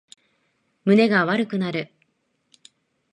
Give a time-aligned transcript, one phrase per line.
[0.83, 1.93] 胸が悪くなる